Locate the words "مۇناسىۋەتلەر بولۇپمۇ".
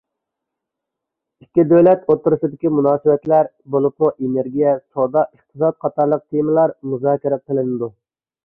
2.77-4.11